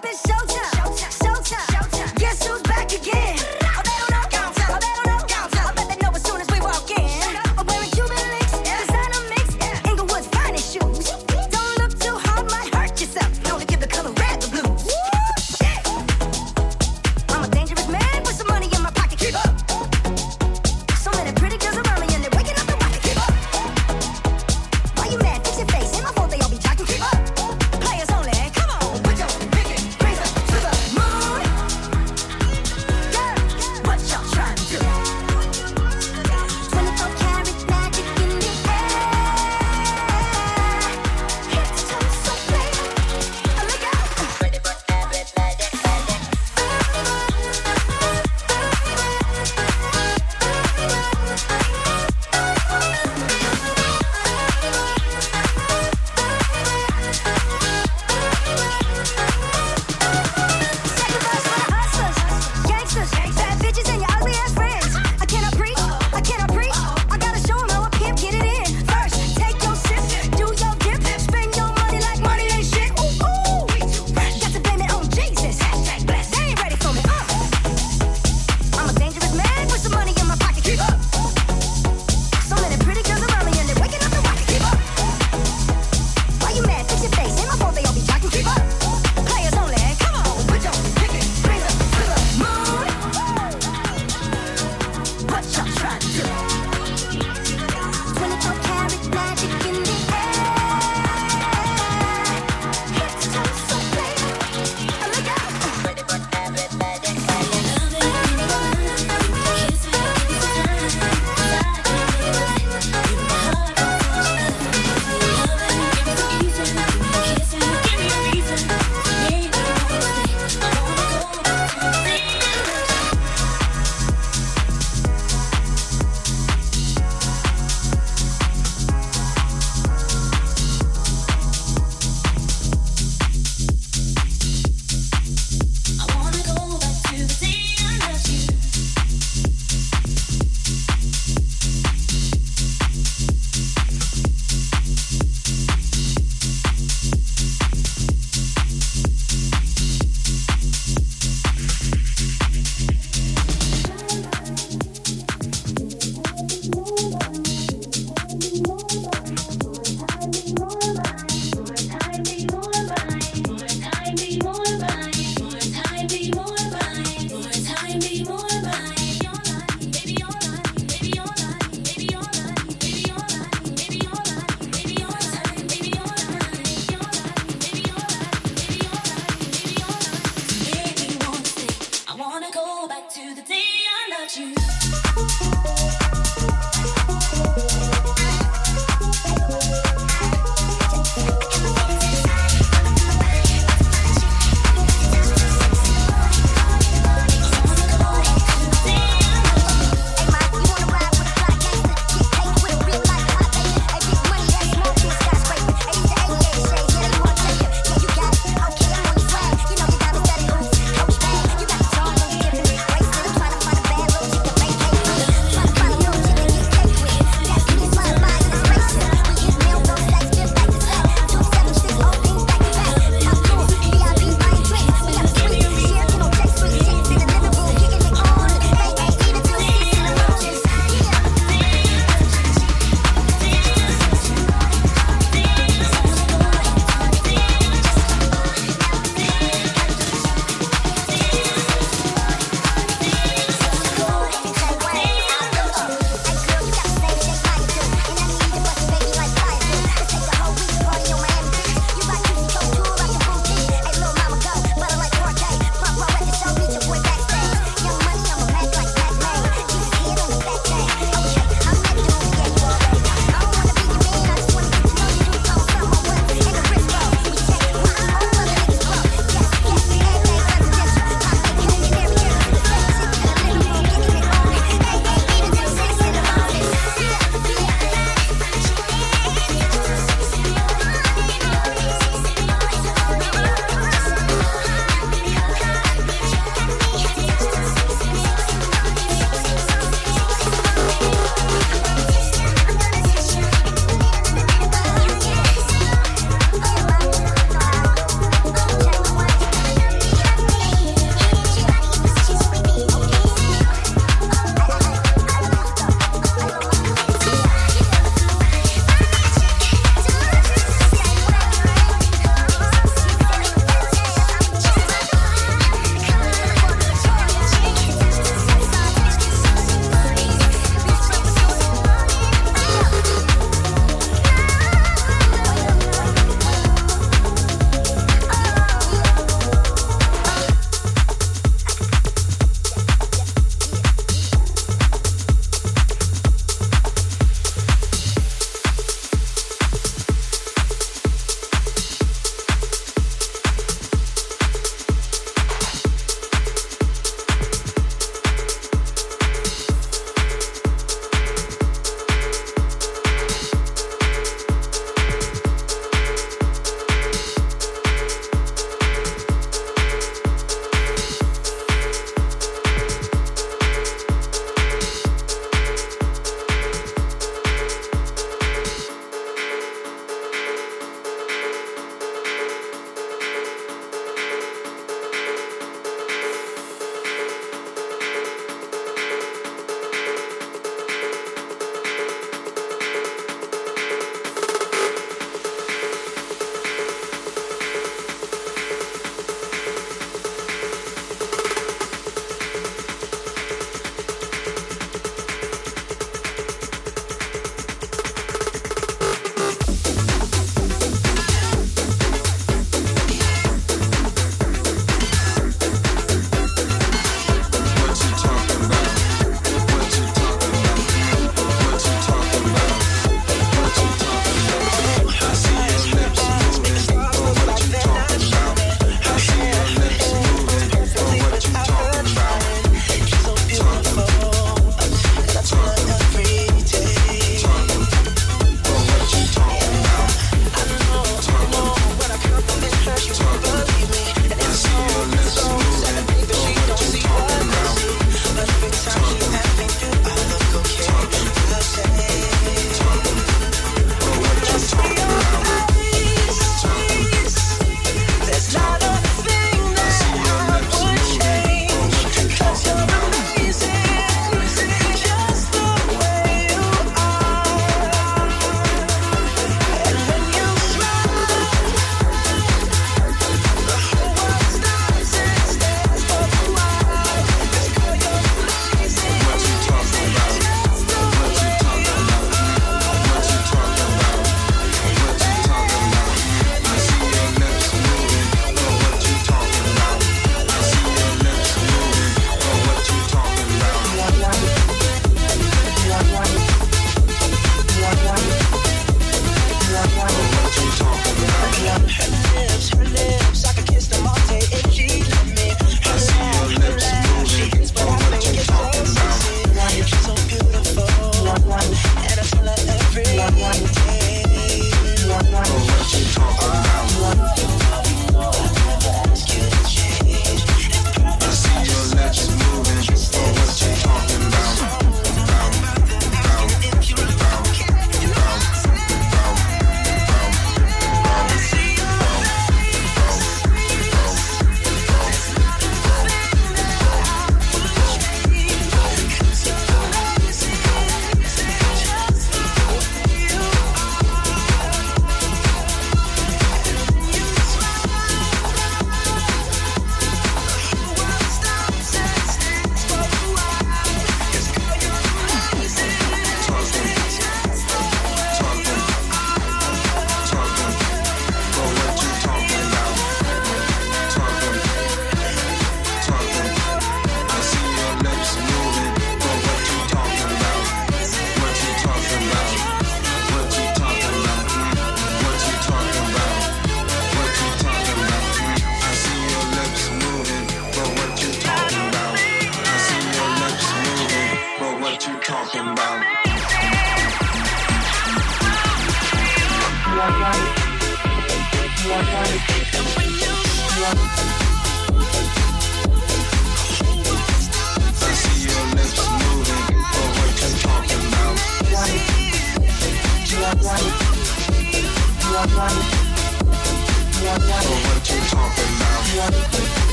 [0.00, 0.41] Why you mad?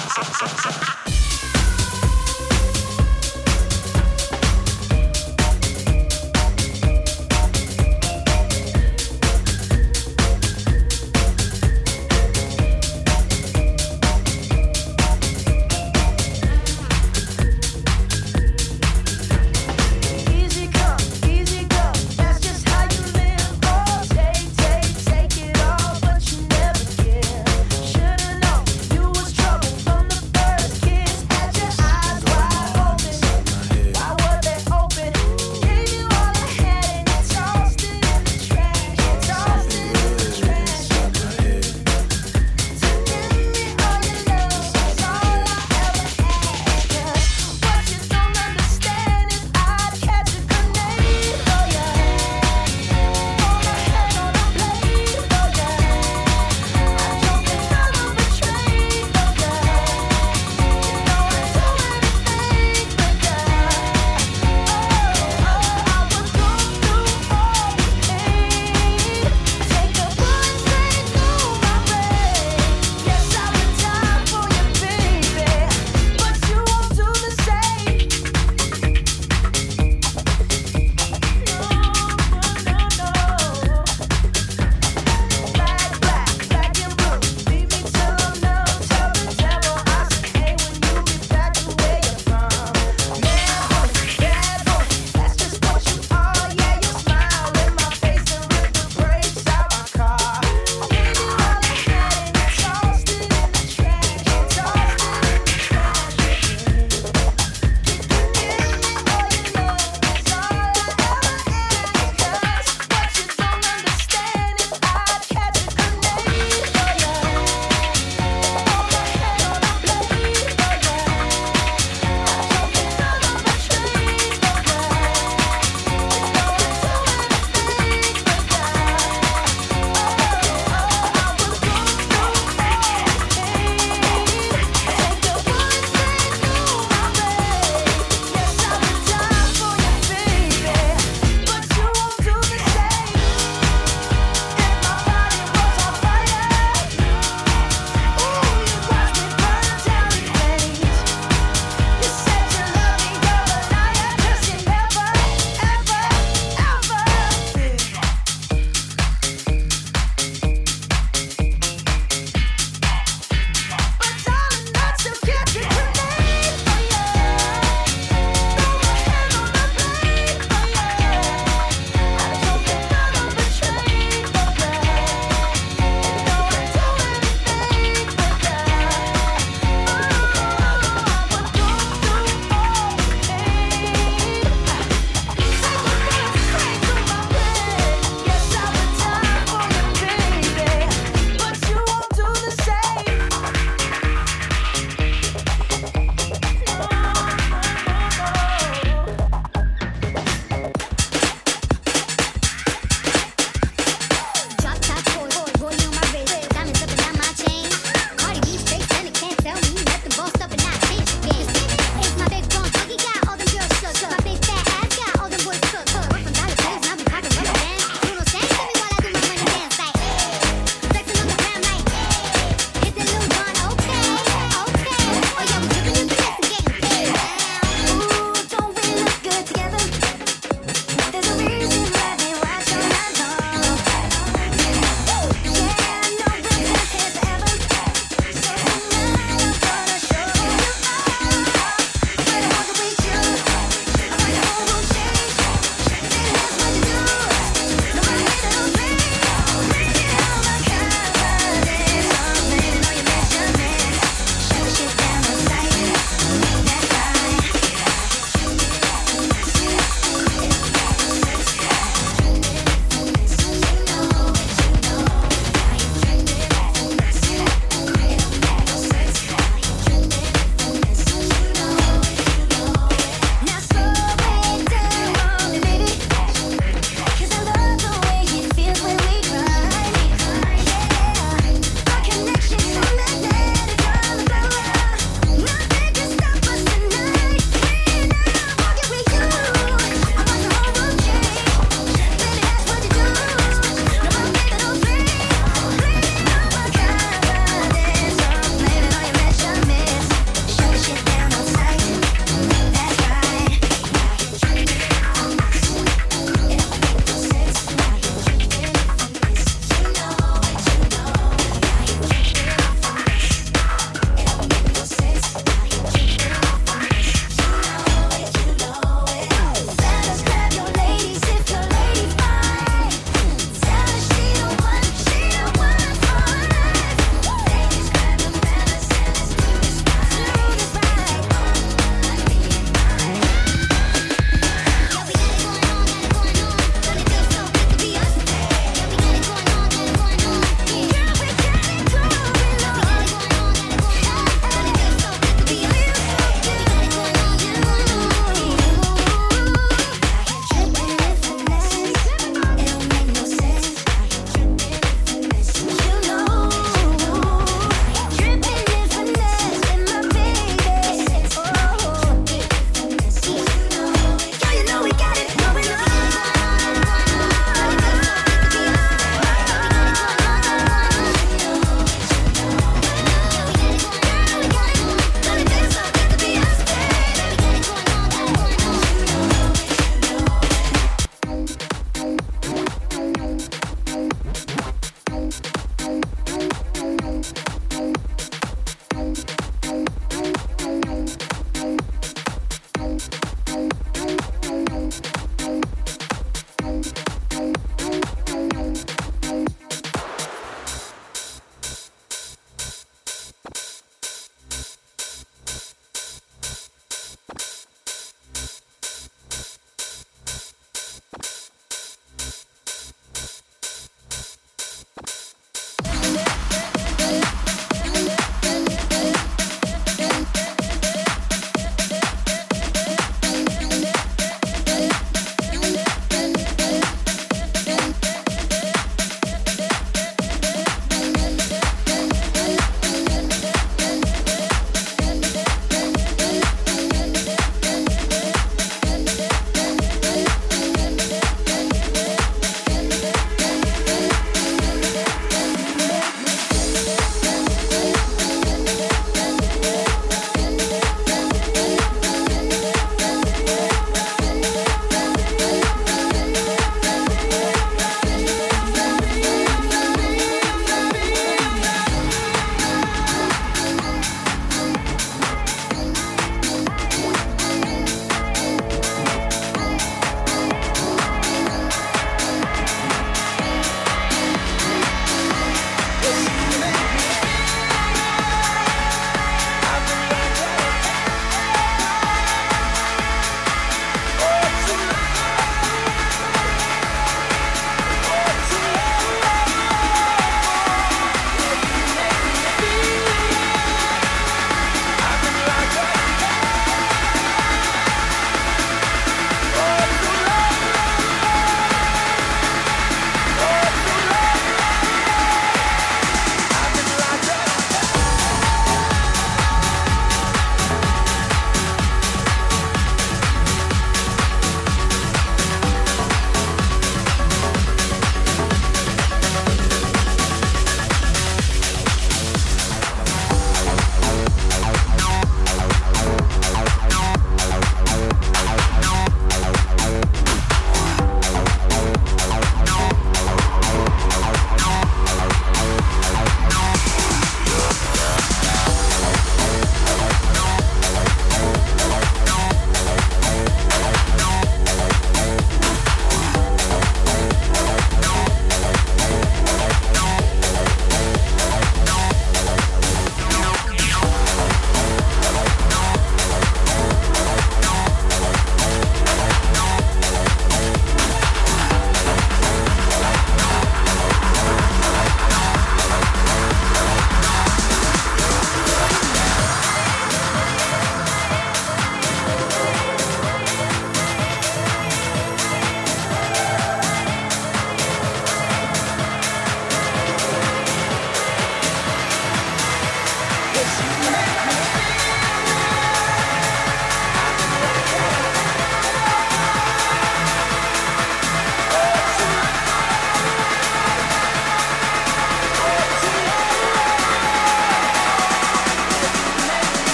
[0.00, 0.85] Sa sa sa sa